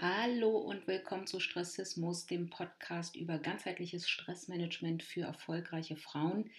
[0.00, 6.50] Hallo und willkommen zu Stressismus, dem Podcast über ganzheitliches Stressmanagement für erfolgreiche Frauen.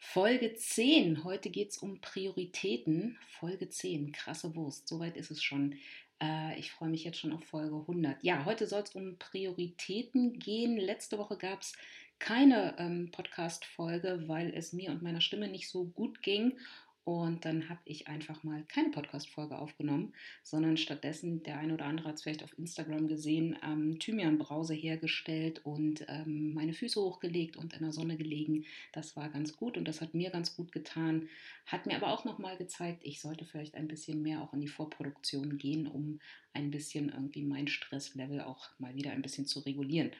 [0.00, 1.22] Folge 10.
[1.22, 3.18] Heute geht es um Prioritäten.
[3.38, 4.10] Folge 10.
[4.10, 4.88] Krasse Wurst.
[4.88, 5.76] Soweit ist es schon.
[6.20, 8.24] Äh, ich freue mich jetzt schon auf Folge 100.
[8.24, 10.76] Ja, heute soll es um Prioritäten gehen.
[10.76, 11.74] Letzte Woche gab es
[12.18, 16.58] keine ähm, Podcast-Folge, weil es mir und meiner Stimme nicht so gut ging.
[17.04, 20.12] Und dann habe ich einfach mal keine Podcast-Folge aufgenommen,
[20.44, 25.62] sondern stattdessen, der eine oder andere hat es vielleicht auf Instagram gesehen, ähm, Thymian-Brause hergestellt
[25.64, 28.66] und ähm, meine Füße hochgelegt und in der Sonne gelegen.
[28.92, 31.28] Das war ganz gut und das hat mir ganz gut getan.
[31.66, 34.68] Hat mir aber auch nochmal gezeigt, ich sollte vielleicht ein bisschen mehr auch in die
[34.68, 36.20] Vorproduktion gehen, um
[36.54, 40.12] ein bisschen irgendwie mein Stresslevel auch mal wieder ein bisschen zu regulieren.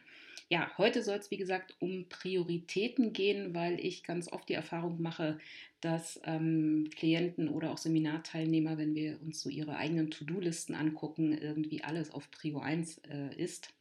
[0.52, 5.00] Ja, heute soll es wie gesagt um Prioritäten gehen, weil ich ganz oft die Erfahrung
[5.00, 5.40] mache,
[5.80, 11.82] dass ähm, Klienten oder auch Seminarteilnehmer, wenn wir uns so ihre eigenen To-Do-Listen angucken, irgendwie
[11.82, 13.72] alles auf Prio 1 äh, ist.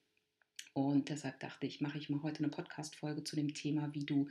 [0.71, 4.29] Und deshalb dachte ich, mache ich mal heute eine Podcast-Folge zu dem Thema, wie du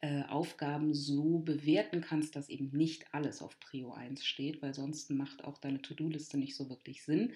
[0.00, 5.10] äh, Aufgaben so bewerten kannst, dass eben nicht alles auf Prio 1 steht, weil sonst
[5.10, 7.32] macht auch deine To-Do-Liste nicht so wirklich Sinn.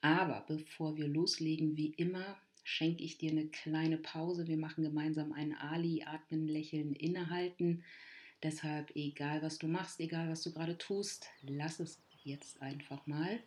[0.00, 4.46] Aber bevor wir loslegen, wie immer, schenke ich dir eine kleine Pause.
[4.46, 7.84] Wir machen gemeinsam einen Ali, atmen, lächeln, innehalten.
[8.42, 13.40] Deshalb, egal was du machst, egal was du gerade tust, lass es jetzt einfach mal.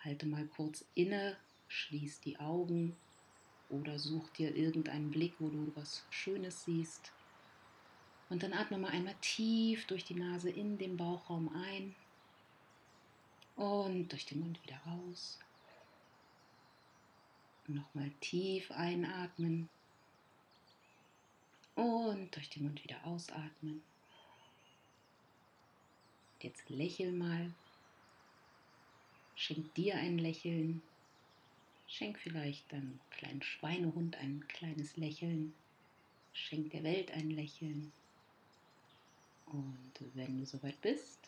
[0.00, 1.36] Halte mal kurz inne,
[1.68, 2.96] schließ die Augen
[3.70, 7.12] oder such dir irgendeinen Blick, wo du was Schönes siehst.
[8.30, 11.94] Und dann atme mal einmal tief durch die Nase in den Bauchraum ein
[13.56, 15.38] und durch den Mund wieder raus.
[17.68, 19.68] Nochmal tief einatmen
[21.74, 23.82] und durch den Mund wieder ausatmen.
[26.40, 27.52] Jetzt lächel mal.
[29.36, 30.82] Schenk dir ein Lächeln.
[31.86, 35.54] Schenk vielleicht deinem kleinen Schweinehund ein kleines Lächeln.
[36.32, 37.92] Schenk der Welt ein Lächeln.
[39.46, 41.20] Und wenn du soweit bist,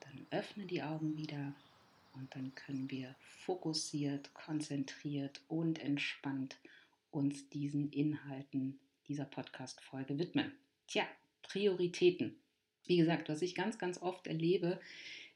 [0.00, 1.54] dann öffne die Augen wieder
[2.18, 6.58] und dann können wir fokussiert, konzentriert und entspannt
[7.10, 10.52] uns diesen Inhalten dieser Podcast-Folge widmen.
[10.86, 11.04] Tja,
[11.42, 12.36] Prioritäten.
[12.86, 14.80] Wie gesagt, was ich ganz, ganz oft erlebe,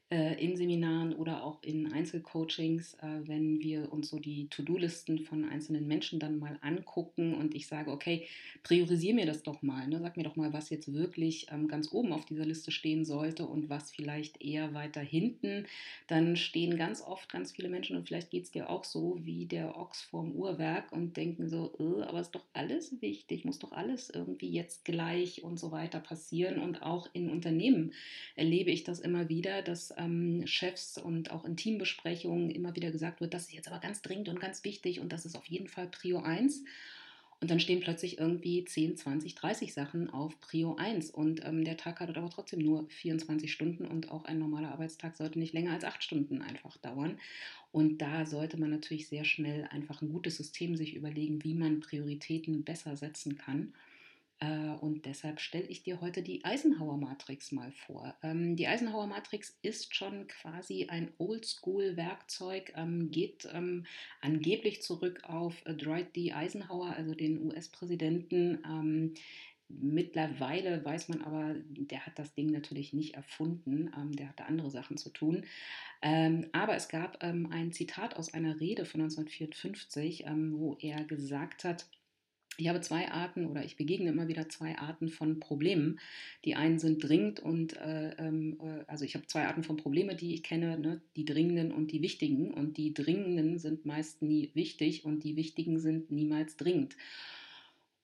[0.09, 5.87] in Seminaren oder auch in Einzelcoachings, äh, wenn wir uns so die To-Do-Listen von einzelnen
[5.87, 8.27] Menschen dann mal angucken und ich sage, okay,
[8.63, 9.99] priorisiere mir das doch mal, ne?
[9.99, 13.45] sag mir doch mal, was jetzt wirklich ähm, ganz oben auf dieser Liste stehen sollte
[13.45, 15.65] und was vielleicht eher weiter hinten,
[16.07, 19.45] dann stehen ganz oft ganz viele Menschen und vielleicht geht es dir auch so wie
[19.45, 23.71] der Ochs vorm Uhrwerk und denken so, äh, aber ist doch alles wichtig, muss doch
[23.71, 27.93] alles irgendwie jetzt gleich und so weiter passieren und auch in Unternehmen
[28.35, 33.21] erlebe ich das immer wieder, dass ähm, Chefs und auch in Teambesprechungen immer wieder gesagt
[33.21, 35.67] wird, das ist jetzt aber ganz dringend und ganz wichtig und das ist auf jeden
[35.67, 36.63] Fall Prio 1.
[37.43, 41.11] Und dann stehen plötzlich irgendwie 10, 20, 30 Sachen auf Prio 1.
[41.11, 45.17] Und ähm, der Tag hat aber trotzdem nur 24 Stunden und auch ein normaler Arbeitstag
[45.17, 47.19] sollte nicht länger als 8 Stunden einfach dauern.
[47.73, 51.81] Und da sollte man natürlich sehr schnell einfach ein gutes System sich überlegen, wie man
[51.81, 53.73] Prioritäten besser setzen kann.
[54.39, 58.15] Äh, und deshalb stelle ich dir heute die Eisenhower-Matrix mal vor.
[58.23, 63.85] Ähm, die Eisenhower-Matrix ist schon quasi ein Oldschool-Werkzeug, ähm, geht ähm,
[64.21, 66.33] angeblich zurück auf Dwight D.
[66.33, 69.15] Eisenhower, also den US-Präsidenten.
[69.69, 74.97] Mittlerweile weiß man aber, der hat das Ding natürlich nicht erfunden, der hatte andere Sachen
[74.97, 75.45] zu tun.
[76.01, 81.87] aber es gab ein Zitat aus einer Rede von 1954, wo er gesagt hat,
[82.57, 85.99] ich habe zwei Arten oder ich begegne immer wieder zwei Arten von Problemen.
[86.45, 90.17] Die einen sind dringend und äh, ähm, äh, also ich habe zwei Arten von Problemen,
[90.17, 91.01] die ich kenne, ne?
[91.15, 92.53] die dringenden und die wichtigen.
[92.53, 96.95] Und die dringenden sind meist nie wichtig und die wichtigen sind niemals dringend.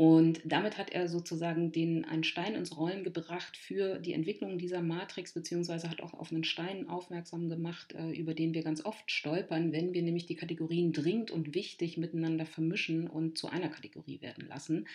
[0.01, 4.81] Und damit hat er sozusagen den, einen Stein ins Rollen gebracht für die Entwicklung dieser
[4.81, 9.11] Matrix, beziehungsweise hat auch auf einen Stein aufmerksam gemacht, äh, über den wir ganz oft
[9.11, 14.21] stolpern, wenn wir nämlich die Kategorien dringend und wichtig miteinander vermischen und zu einer Kategorie
[14.21, 14.87] werden lassen.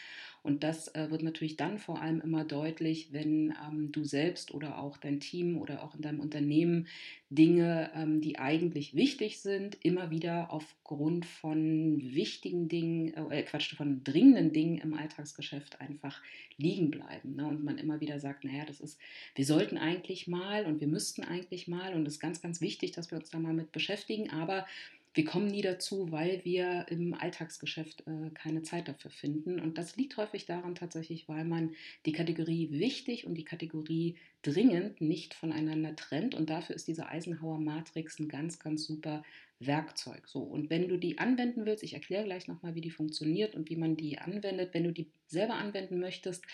[0.42, 4.78] Und das äh, wird natürlich dann vor allem immer deutlich, wenn ähm, du selbst oder
[4.78, 6.86] auch dein Team oder auch in deinem Unternehmen
[7.30, 14.04] Dinge, ähm, die eigentlich wichtig sind, immer wieder aufgrund von wichtigen Dingen, äh, Quatsch, von
[14.04, 16.20] dringenden Dingen im Alltagsgeschäft einfach
[16.56, 17.36] liegen bleiben.
[17.36, 17.46] Ne?
[17.46, 18.98] Und man immer wieder sagt, naja, das ist,
[19.34, 22.92] wir sollten eigentlich mal und wir müssten eigentlich mal und es ist ganz, ganz wichtig,
[22.92, 24.66] dass wir uns da mal mit beschäftigen, aber
[25.14, 29.60] wir kommen nie dazu, weil wir im Alltagsgeschäft äh, keine Zeit dafür finden.
[29.60, 31.74] Und das liegt häufig daran tatsächlich, weil man
[32.04, 36.34] die Kategorie wichtig und die Kategorie dringend nicht voneinander trennt.
[36.34, 39.22] Und dafür ist diese Eisenhower Matrix ein ganz, ganz super
[39.60, 40.26] Werkzeug.
[40.26, 43.70] So, und wenn du die anwenden willst, ich erkläre gleich nochmal, wie die funktioniert und
[43.70, 46.44] wie man die anwendet, wenn du die selber anwenden möchtest,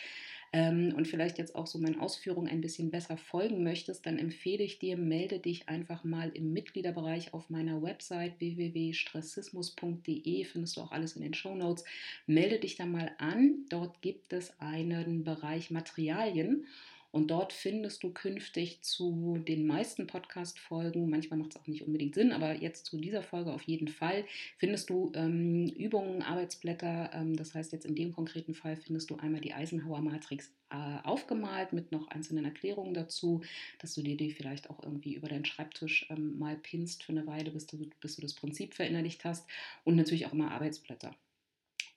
[0.53, 4.65] ähm, und vielleicht jetzt auch so meinen Ausführungen ein bisschen besser folgen möchtest, dann empfehle
[4.65, 10.91] ich dir, melde dich einfach mal im Mitgliederbereich auf meiner Website www.stressismus.de, findest du auch
[10.91, 11.85] alles in den Show Notes.
[12.27, 13.65] Melde dich da mal an.
[13.69, 16.67] Dort gibt es einen Bereich Materialien.
[17.13, 22.15] Und dort findest du künftig zu den meisten Podcast-Folgen, manchmal macht es auch nicht unbedingt
[22.15, 24.25] Sinn, aber jetzt zu dieser Folge auf jeden Fall,
[24.59, 27.11] findest du ähm, Übungen, Arbeitsblätter.
[27.13, 30.99] Ähm, das heißt, jetzt in dem konkreten Fall findest du einmal die Eisenhower Matrix äh,
[31.03, 33.43] aufgemalt mit noch einzelnen Erklärungen dazu,
[33.81, 37.27] dass du dir die vielleicht auch irgendwie über deinen Schreibtisch ähm, mal pinst für eine
[37.27, 39.49] Weile, bis du, bis du das Prinzip verinnerlicht hast.
[39.83, 41.15] Und natürlich auch immer Arbeitsblätter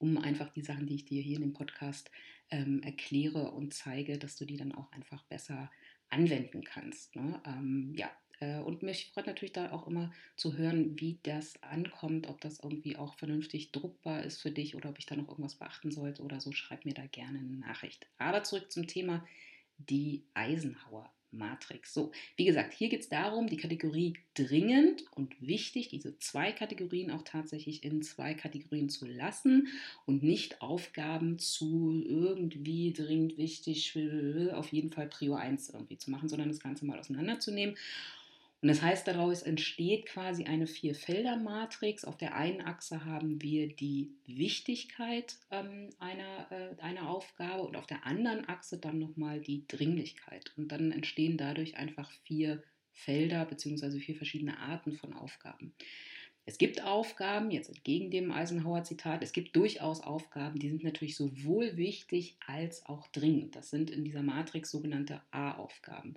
[0.03, 2.11] um einfach die Sachen, die ich dir hier in dem Podcast
[2.49, 5.71] ähm, erkläre und zeige, dass du die dann auch einfach besser
[6.09, 7.15] anwenden kannst.
[7.15, 7.41] Ne?
[7.45, 12.27] Ähm, ja, äh, und mich freut natürlich da auch immer zu hören, wie das ankommt,
[12.27, 15.55] ob das irgendwie auch vernünftig druckbar ist für dich oder ob ich da noch irgendwas
[15.55, 16.51] beachten sollte oder so.
[16.51, 18.07] Schreib mir da gerne eine Nachricht.
[18.17, 19.25] Aber zurück zum Thema
[19.77, 21.93] die Eisenhower Matrix.
[21.93, 27.11] So, wie gesagt, hier geht es darum, die Kategorie dringend und wichtig, diese zwei Kategorien
[27.11, 29.67] auch tatsächlich in zwei Kategorien zu lassen
[30.05, 33.97] und nicht Aufgaben zu irgendwie dringend wichtig,
[34.53, 37.75] auf jeden Fall Prio 1 irgendwie zu machen, sondern das Ganze mal auseinanderzunehmen
[38.63, 42.05] und das heißt, daraus entsteht quasi eine Vier-Felder-Matrix.
[42.05, 47.87] Auf der einen Achse haben wir die Wichtigkeit ähm, einer, äh, einer Aufgabe und auf
[47.87, 50.53] der anderen Achse dann nochmal die Dringlichkeit.
[50.55, 52.63] Und dann entstehen dadurch einfach vier
[52.93, 53.99] Felder bzw.
[53.99, 55.73] vier verschiedene Arten von Aufgaben.
[56.45, 61.17] Es gibt Aufgaben, jetzt entgegen dem Eisenhower Zitat, es gibt durchaus Aufgaben, die sind natürlich
[61.17, 63.57] sowohl wichtig als auch dringend.
[63.57, 66.15] Das sind in dieser Matrix sogenannte A-Aufgaben.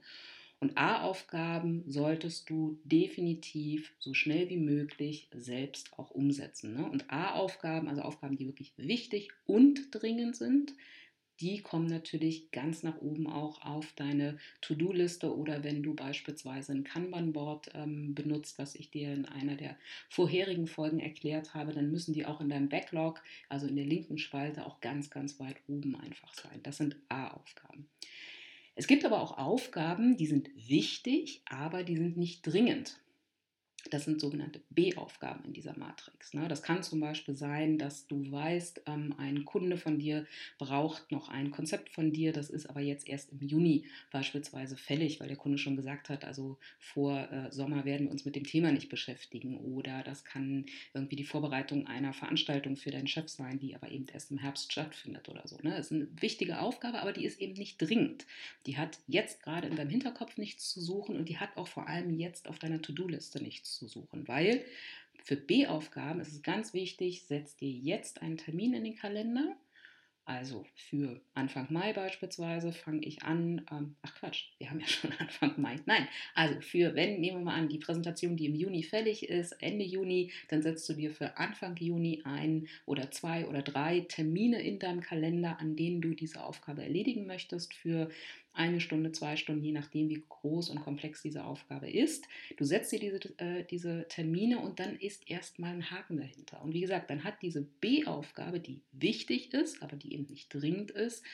[0.58, 6.75] Und A-Aufgaben solltest du definitiv so schnell wie möglich selbst auch umsetzen.
[6.75, 6.88] Ne?
[6.88, 10.73] Und A-Aufgaben, also Aufgaben, die wirklich wichtig und dringend sind,
[11.41, 16.85] die kommen natürlich ganz nach oben auch auf deine To-Do-Liste oder wenn du beispielsweise ein
[16.85, 19.76] Kanban-Board ähm, benutzt, was ich dir in einer der
[20.09, 24.17] vorherigen Folgen erklärt habe, dann müssen die auch in deinem Backlog, also in der linken
[24.17, 26.61] Spalte, auch ganz, ganz weit oben einfach sein.
[26.62, 27.87] Das sind A-Aufgaben.
[28.78, 33.00] Es gibt aber auch Aufgaben, die sind wichtig, aber die sind nicht dringend.
[33.97, 36.35] Das sind sogenannte B-Aufgaben in dieser Matrix.
[36.35, 36.49] Ne?
[36.49, 40.27] Das kann zum Beispiel sein, dass du weißt, ähm, ein Kunde von dir
[40.59, 45.19] braucht noch ein Konzept von dir, das ist aber jetzt erst im Juni beispielsweise fällig,
[45.19, 48.45] weil der Kunde schon gesagt hat, also vor äh, Sommer werden wir uns mit dem
[48.45, 49.57] Thema nicht beschäftigen.
[49.57, 54.05] Oder das kann irgendwie die Vorbereitung einer Veranstaltung für deinen Chef sein, die aber eben
[54.13, 55.57] erst im Herbst stattfindet oder so.
[55.63, 55.71] Ne?
[55.71, 58.27] Das ist eine wichtige Aufgabe, aber die ist eben nicht dringend.
[58.67, 61.89] Die hat jetzt gerade in deinem Hinterkopf nichts zu suchen und die hat auch vor
[61.89, 64.65] allem jetzt auf deiner To-Do-Liste nichts zu suchen, weil
[65.25, 69.56] für B-Aufgaben ist es ganz wichtig, setz dir jetzt einen Termin in den Kalender
[70.29, 75.12] also für Anfang Mai beispielsweise fange ich an, ähm, ach Quatsch, wir haben ja schon
[75.21, 75.77] Anfang Mai.
[75.87, 79.53] Nein, also für, wenn, nehmen wir mal an, die Präsentation, die im Juni fällig ist,
[79.62, 84.61] Ende Juni, dann setzt du dir für Anfang Juni ein oder zwei oder drei Termine
[84.61, 88.09] in deinem Kalender, an denen du diese Aufgabe erledigen möchtest für
[88.56, 92.26] eine Stunde, zwei Stunden, je nachdem, wie groß und komplex diese Aufgabe ist.
[92.56, 96.62] Du setzt dir diese, äh, diese Termine und dann ist erstmal ein Haken dahinter.
[96.62, 100.90] Und wie gesagt, dann hat diese B-Aufgabe, die wichtig ist, aber die eben nicht dringend
[100.90, 101.25] ist,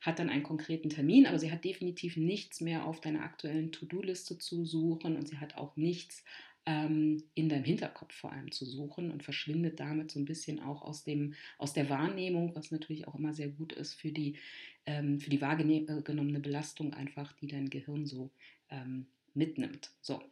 [0.00, 4.36] hat dann einen konkreten Termin, aber sie hat definitiv nichts mehr auf deiner aktuellen To-Do-Liste
[4.38, 6.24] zu suchen und sie hat auch nichts
[6.66, 10.82] ähm, in deinem Hinterkopf vor allem zu suchen und verschwindet damit so ein bisschen auch
[10.82, 14.36] aus, dem, aus der Wahrnehmung, was natürlich auch immer sehr gut ist für die,
[14.86, 18.30] ähm, für die wahrgenommene Belastung einfach, die dein Gehirn so
[18.70, 19.90] ähm, mitnimmt.
[20.00, 20.22] So,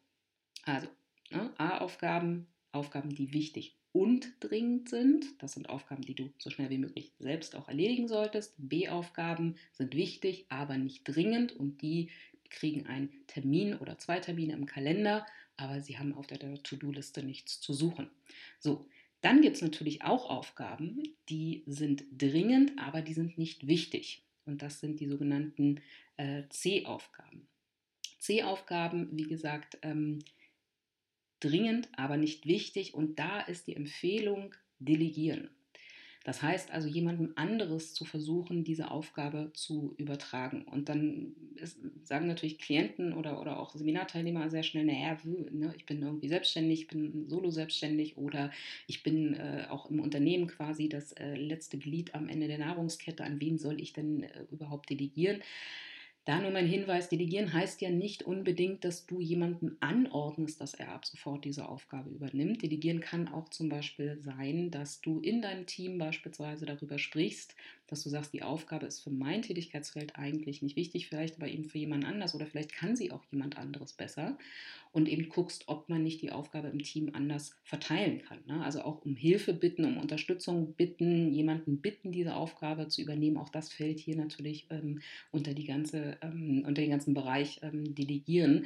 [0.64, 0.86] also
[1.30, 5.42] ne, A-Aufgaben, Aufgaben, die wichtig und dringend sind.
[5.42, 8.54] Das sind Aufgaben, die du so schnell wie möglich selbst auch erledigen solltest.
[8.58, 12.10] B-Aufgaben sind wichtig, aber nicht dringend und die
[12.50, 15.26] kriegen einen Termin oder zwei Termine im Kalender
[15.60, 18.10] aber sie haben auf der To-Do-Liste nichts zu suchen.
[18.58, 18.88] So,
[19.20, 24.24] dann gibt es natürlich auch Aufgaben, die sind dringend, aber die sind nicht wichtig.
[24.46, 25.80] Und das sind die sogenannten
[26.16, 27.46] äh, C-Aufgaben.
[28.18, 30.20] C-Aufgaben, wie gesagt, ähm,
[31.40, 32.94] dringend, aber nicht wichtig.
[32.94, 35.50] Und da ist die Empfehlung delegieren.
[36.24, 40.64] Das heißt also, jemandem anderes zu versuchen, diese Aufgabe zu übertragen.
[40.64, 45.86] Und dann ist, sagen natürlich Klienten oder, oder auch Seminarteilnehmer sehr schnell, naja, ne, ich
[45.86, 48.50] bin irgendwie selbstständig, ich bin solo selbstständig oder
[48.86, 53.24] ich bin äh, auch im Unternehmen quasi das äh, letzte Glied am Ende der Nahrungskette.
[53.24, 55.40] An wen soll ich denn äh, überhaupt delegieren?
[56.24, 60.92] Da nur mein Hinweis, delegieren heißt ja nicht unbedingt, dass du jemanden anordnest, dass er
[60.92, 62.62] ab sofort diese Aufgabe übernimmt.
[62.62, 67.54] Delegieren kann auch zum Beispiel sein, dass du in deinem Team beispielsweise darüber sprichst,
[67.90, 71.64] dass du sagst, die Aufgabe ist für mein Tätigkeitsfeld eigentlich nicht wichtig, vielleicht aber eben
[71.64, 74.38] für jemand anders oder vielleicht kann sie auch jemand anderes besser
[74.92, 78.38] und eben guckst, ob man nicht die Aufgabe im Team anders verteilen kann.
[78.46, 78.62] Ne?
[78.64, 83.36] Also auch um Hilfe bitten, um Unterstützung bitten, jemanden bitten, diese Aufgabe zu übernehmen.
[83.36, 87.94] Auch das fällt hier natürlich ähm, unter, die ganze, ähm, unter den ganzen Bereich ähm,
[87.94, 88.64] Delegieren.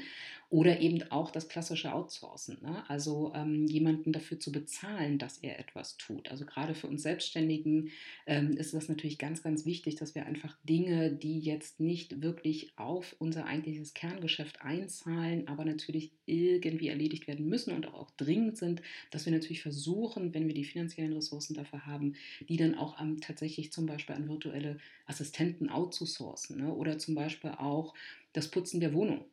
[0.49, 2.59] Oder eben auch das klassische Outsourcen.
[2.62, 2.88] Ne?
[2.88, 6.31] Also ähm, jemanden dafür zu bezahlen, dass er etwas tut.
[6.31, 7.90] Also gerade für uns Selbstständigen
[8.26, 12.73] ähm, ist das natürlich ganz, ganz wichtig, dass wir einfach Dinge, die jetzt nicht wirklich
[12.76, 18.56] auf unser eigentliches Kerngeschäft einzahlen, aber natürlich irgendwie erledigt werden müssen und auch, auch dringend
[18.59, 22.14] sind, dass wir natürlich versuchen, wenn wir die finanziellen Ressourcen dafür haben,
[22.49, 26.75] die dann auch am, tatsächlich zum Beispiel an virtuelle Assistenten outzusourcen ne?
[26.75, 27.94] oder zum Beispiel auch
[28.33, 29.25] das Putzen der Wohnung.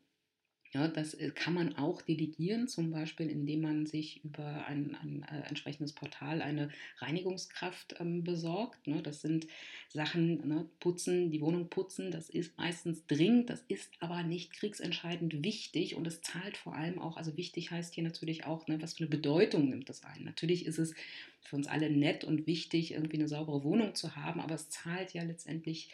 [0.73, 5.25] Ja, das äh, kann man auch delegieren, zum Beispiel indem man sich über ein, ein
[5.29, 8.87] äh, entsprechendes Portal eine Reinigungskraft ähm, besorgt.
[8.87, 9.01] Ne?
[9.01, 9.47] Das sind
[9.89, 10.69] Sachen, ne?
[10.79, 16.07] putzen, die Wohnung putzen, das ist meistens dringend, das ist aber nicht kriegsentscheidend wichtig und
[16.07, 19.09] es zahlt vor allem auch, also wichtig heißt hier natürlich auch, ne, was für eine
[19.09, 20.23] Bedeutung nimmt das ein.
[20.23, 20.95] Natürlich ist es
[21.41, 25.13] für uns alle nett und wichtig, irgendwie eine saubere Wohnung zu haben, aber es zahlt
[25.13, 25.89] ja letztendlich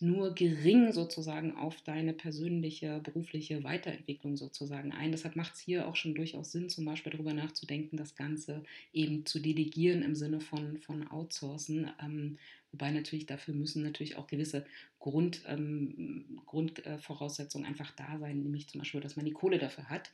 [0.00, 5.12] nur gering sozusagen auf deine persönliche, berufliche Weiterentwicklung sozusagen ein.
[5.12, 9.24] Deshalb macht es hier auch schon durchaus Sinn, zum Beispiel darüber nachzudenken, das Ganze eben
[9.24, 11.90] zu delegieren im Sinne von, von Outsourcen.
[12.02, 12.38] Ähm,
[12.72, 14.66] wobei natürlich dafür müssen natürlich auch gewisse
[14.98, 20.10] Grund, ähm, Grundvoraussetzungen einfach da sein, nämlich zum Beispiel, dass man die Kohle dafür hat.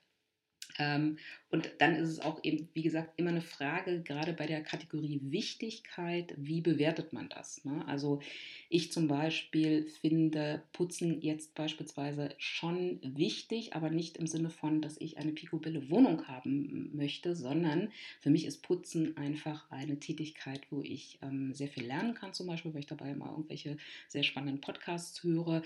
[0.79, 1.19] Ähm,
[1.51, 5.21] und dann ist es auch eben, wie gesagt, immer eine Frage, gerade bei der Kategorie
[5.25, 7.65] Wichtigkeit, wie bewertet man das?
[7.65, 7.85] Ne?
[7.89, 8.21] Also
[8.69, 15.01] ich zum Beispiel finde Putzen jetzt beispielsweise schon wichtig, aber nicht im Sinne von, dass
[15.01, 20.83] ich eine picobille Wohnung haben möchte, sondern für mich ist Putzen einfach eine Tätigkeit, wo
[20.83, 23.77] ich ähm, sehr viel lernen kann, zum Beispiel, weil ich dabei immer irgendwelche
[24.09, 25.63] sehr spannenden Podcasts höre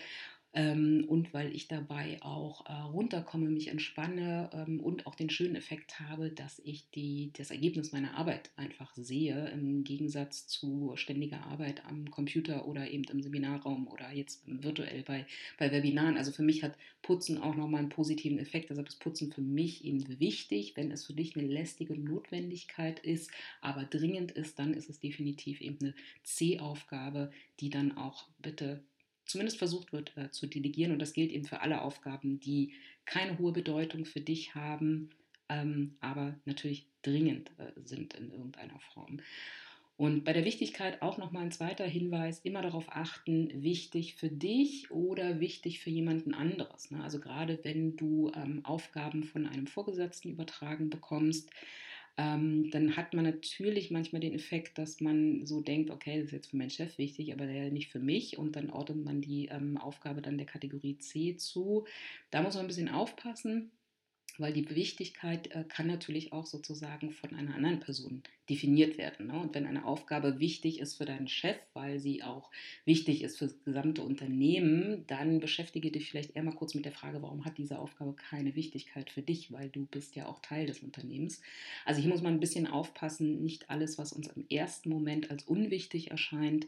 [0.54, 5.56] ähm, und weil ich dabei auch äh, runterkomme, mich entspanne ähm, und auch den schönen
[5.56, 11.44] Effekt habe, dass ich die, das Ergebnis meiner Arbeit einfach sehe, im Gegensatz zu ständiger
[11.44, 15.26] Arbeit am Computer oder eben im Seminarraum oder jetzt virtuell bei,
[15.58, 16.16] bei Webinaren.
[16.16, 18.70] Also für mich hat Putzen auch nochmal einen positiven Effekt.
[18.70, 20.76] Deshalb ist Putzen für mich eben wichtig.
[20.76, 23.30] Wenn es für dich eine lästige Notwendigkeit ist,
[23.60, 28.84] aber dringend ist, dann ist es definitiv eben eine C-Aufgabe, die dann auch bitte
[29.26, 30.92] zumindest versucht wird äh, zu delegieren.
[30.92, 35.10] Und das gilt eben für alle Aufgaben, die keine hohe Bedeutung für dich haben,
[35.48, 39.20] ähm, aber natürlich dringend äh, sind in irgendeiner Form.
[39.96, 44.90] Und bei der Wichtigkeit auch nochmal ein zweiter Hinweis, immer darauf achten, wichtig für dich
[44.90, 46.90] oder wichtig für jemanden anderes.
[46.90, 47.02] Ne?
[47.02, 51.48] Also gerade wenn du ähm, Aufgaben von einem Vorgesetzten übertragen bekommst,
[52.16, 56.32] ähm, dann hat man natürlich manchmal den Effekt, dass man so denkt, okay, das ist
[56.32, 59.46] jetzt für meinen Chef wichtig, aber der nicht für mich und dann ordnet man die
[59.46, 61.86] ähm, Aufgabe dann der Kategorie C zu.
[62.30, 63.72] Da muss man ein bisschen aufpassen
[64.38, 69.28] weil die Wichtigkeit äh, kann natürlich auch sozusagen von einer anderen Person definiert werden.
[69.28, 69.40] Ne?
[69.40, 72.50] Und wenn eine Aufgabe wichtig ist für deinen Chef, weil sie auch
[72.84, 76.92] wichtig ist für das gesamte Unternehmen, dann beschäftige dich vielleicht eher mal kurz mit der
[76.92, 80.66] Frage, warum hat diese Aufgabe keine Wichtigkeit für dich, weil du bist ja auch Teil
[80.66, 81.40] des Unternehmens.
[81.84, 85.44] Also hier muss man ein bisschen aufpassen, nicht alles, was uns im ersten Moment als
[85.44, 86.66] unwichtig erscheint,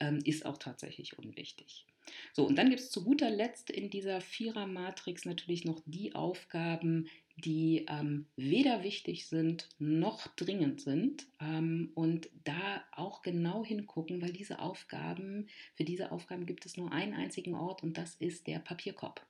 [0.00, 1.84] ähm, ist auch tatsächlich unwichtig.
[2.32, 7.08] So, und dann gibt es zu guter Letzt in dieser Vierer-Matrix natürlich noch die Aufgaben,
[7.44, 11.26] die ähm, weder wichtig sind noch dringend sind.
[11.40, 16.92] Ähm, und da auch genau hingucken, weil diese Aufgaben, für diese Aufgaben gibt es nur
[16.92, 19.24] einen einzigen Ort und das ist der Papierkorb.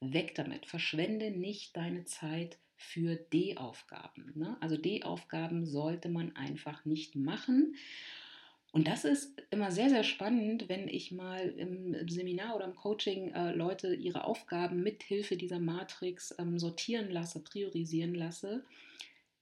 [0.00, 0.66] Weg damit.
[0.66, 4.32] Verschwende nicht deine Zeit für D-Aufgaben.
[4.34, 4.56] Ne?
[4.60, 7.76] Also D-Aufgaben sollte man einfach nicht machen.
[8.74, 13.30] Und das ist immer sehr, sehr spannend, wenn ich mal im, Seminar oder im Coaching
[13.30, 18.64] äh, Leute ihre Aufgaben mit Hilfe dieser Matrix ähm, sortieren lasse, priorisieren lasse.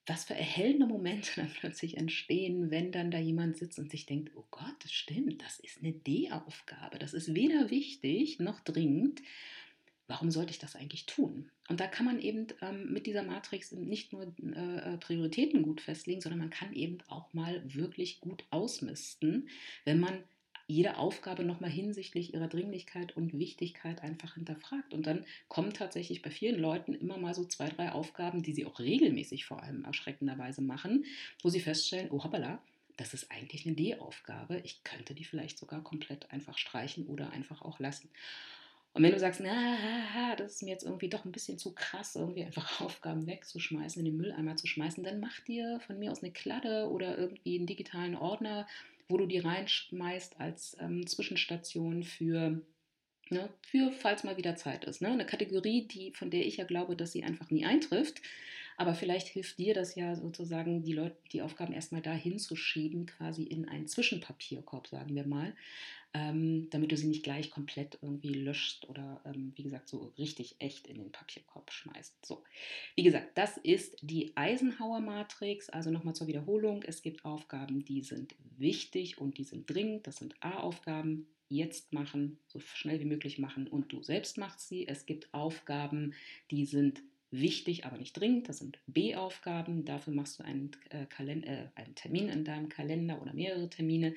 [0.05, 4.33] Was für erhellende Momente dann plötzlich entstehen, wenn dann da jemand sitzt und sich denkt,
[4.37, 9.23] oh Gott, das stimmt, das ist eine D-Aufgabe, das ist weder wichtig noch dringend
[10.13, 11.51] warum sollte ich das eigentlich tun?
[11.71, 16.21] Und da kann man eben ähm, mit dieser Matrix nicht nur äh, Prioritäten gut festlegen,
[16.21, 19.49] sondern man kann eben auch mal wirklich gut ausmisten,
[19.87, 20.23] wenn man
[20.67, 24.93] jede Aufgabe nochmal hinsichtlich ihrer Dringlichkeit und Wichtigkeit einfach hinterfragt.
[24.93, 28.67] Und dann kommen tatsächlich bei vielen Leuten immer mal so zwei, drei Aufgaben, die sie
[28.67, 31.07] auch regelmäßig vor allem erschreckenderweise machen,
[31.43, 32.63] wo sie feststellen, oh hoppala,
[32.99, 34.61] das ist eigentlich eine D-Aufgabe.
[34.63, 38.11] Ich könnte die vielleicht sogar komplett einfach streichen oder einfach auch lassen.
[38.95, 42.15] Und wenn du sagst, na, das ist mir jetzt irgendwie doch ein bisschen zu krass,
[42.15, 46.23] irgendwie einfach Aufgaben wegzuschmeißen, in den Mülleimer zu schmeißen, dann mach dir von mir aus
[46.23, 48.67] eine Kladde oder irgendwie einen digitalen Ordner,
[49.09, 52.61] wo du die reinschmeißt als ähm, Zwischenstation für,
[53.31, 55.01] ne, für, falls mal wieder Zeit ist.
[55.01, 55.09] Ne?
[55.09, 58.21] Eine Kategorie, die, von der ich ja glaube, dass sie einfach nie eintrifft.
[58.83, 63.45] Aber vielleicht hilft dir das ja sozusagen, die Leute, die Aufgaben erstmal da hinzuschieben, quasi
[63.45, 65.55] in einen Zwischenpapierkorb, sagen wir mal,
[66.15, 70.57] ähm, damit du sie nicht gleich komplett irgendwie löscht oder ähm, wie gesagt so richtig
[70.59, 72.27] echt in den Papierkorb schmeißt.
[72.27, 72.43] So,
[72.97, 75.71] wie gesagt, das ist die Eisenhower-Matrix.
[75.71, 80.09] Also nochmal zur Wiederholung: Es gibt Aufgaben, die sind wichtig und die sind dringend.
[80.09, 81.29] Das sind A-Aufgaben.
[81.49, 84.89] Jetzt machen, so schnell wie möglich machen und du selbst machst sie.
[84.89, 86.15] Es gibt Aufgaben,
[86.51, 87.01] die sind
[87.33, 88.49] wichtig, aber nicht dringend.
[88.49, 89.85] Das sind B-Aufgaben.
[89.85, 94.15] Dafür machst du einen, äh, äh, einen, Termin in deinem Kalender oder mehrere Termine.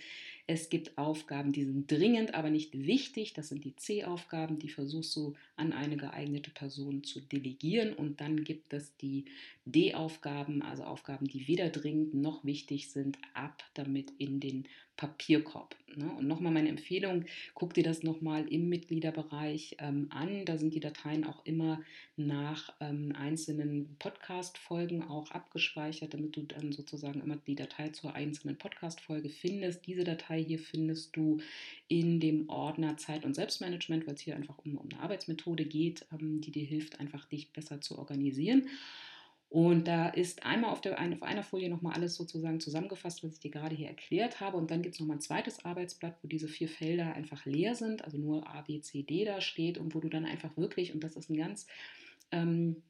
[0.48, 3.34] Es gibt Aufgaben, die sind dringend, aber nicht wichtig.
[3.34, 4.60] Das sind die C-Aufgaben.
[4.60, 7.94] Die versuchst du an eine geeignete Person zu delegieren.
[7.94, 9.26] Und dann gibt es die
[9.66, 14.66] D-Aufgaben, also Aufgaben, die weder dringend noch wichtig sind, ab damit in den
[14.98, 15.76] Papierkorb.
[15.98, 16.12] Ne?
[16.18, 20.46] Und nochmal meine Empfehlung, guck dir das nochmal im Mitgliederbereich ähm, an.
[20.46, 21.82] Da sind die Dateien auch immer
[22.18, 28.58] nach ähm, einzelnen Podcast-Folgen auch abgespeichert, damit du dann sozusagen immer die Datei zur einzelnen
[28.58, 29.86] Podcast-Folge findest.
[29.86, 31.40] Diese Datei hier findest du
[31.88, 36.06] in dem Ordner Zeit- und Selbstmanagement, weil es hier einfach um, um eine Arbeitsmethode geht,
[36.12, 38.70] ähm, die dir hilft, einfach dich besser zu organisieren.
[39.50, 43.40] Und da ist einmal auf, der, auf einer Folie nochmal alles sozusagen zusammengefasst, was ich
[43.40, 44.58] dir gerade hier erklärt habe.
[44.58, 48.04] Und dann gibt es nochmal ein zweites Arbeitsblatt, wo diese vier Felder einfach leer sind,
[48.04, 51.04] also nur A, B, C, D da steht und wo du dann einfach wirklich, und
[51.04, 51.68] das ist ein ganz,
[52.32, 52.84] ähm,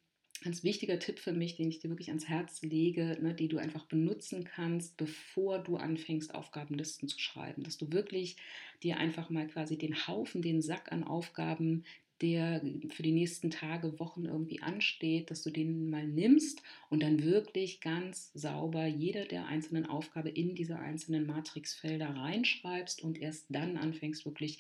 [0.44, 3.58] ganz wichtiger Tipp für mich, den ich dir wirklich ans Herz lege, ne, die du
[3.58, 7.64] einfach benutzen kannst, bevor du anfängst, Aufgabenlisten zu schreiben.
[7.64, 8.38] Dass du wirklich
[8.84, 11.84] dir einfach mal quasi den Haufen, den Sack an Aufgaben
[12.22, 17.24] der für die nächsten Tage, Wochen irgendwie ansteht, dass du den mal nimmst und dann
[17.24, 23.76] wirklich ganz sauber jede der einzelnen Aufgabe in diese einzelnen Matrixfelder reinschreibst und erst dann
[23.76, 24.60] anfängst wirklich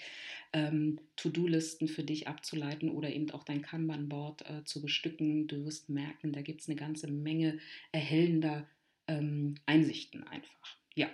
[0.52, 5.48] ähm, To-Do-Listen für dich abzuleiten oder eben auch dein Kanban-Board äh, zu bestücken.
[5.48, 7.60] Du wirst merken, da gibt es eine ganze Menge
[7.94, 8.68] erhellender
[9.08, 10.78] ähm, Einsichten einfach.
[10.94, 11.10] Ja,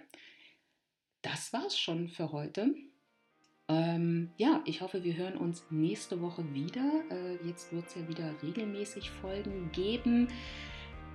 [1.21, 2.73] das war's schon für heute.
[3.71, 7.03] Ähm, ja, ich hoffe, wir hören uns nächste Woche wieder.
[7.09, 10.27] Äh, jetzt wird es ja wieder regelmäßig Folgen geben.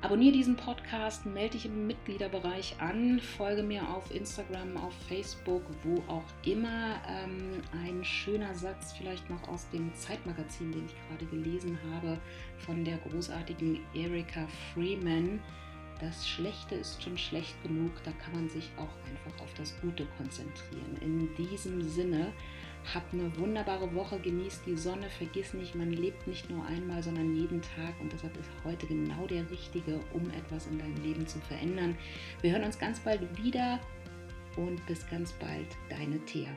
[0.01, 6.03] Abonniere diesen Podcast, melde dich im Mitgliederbereich an, folge mir auf Instagram, auf Facebook, wo
[6.11, 7.01] auch immer.
[7.09, 12.19] Ähm, ein schöner Satz vielleicht noch aus dem Zeitmagazin, den ich gerade gelesen habe,
[12.59, 15.41] von der großartigen Erika Freeman.
[16.01, 20.07] Das Schlechte ist schon schlecht genug, da kann man sich auch einfach auf das Gute
[20.19, 20.97] konzentrieren.
[21.01, 22.33] In diesem Sinne,
[22.95, 27.35] habt eine wunderbare Woche, genießt die Sonne, vergiss nicht, man lebt nicht nur einmal, sondern
[27.35, 31.41] jeden Tag und deshalb ist heute genau der richtige, um etwas in deinem Leben zu
[31.41, 31.97] verändern.
[32.43, 33.81] Wir hören uns ganz bald wieder
[34.57, 36.51] und bis ganz bald, deine Thea.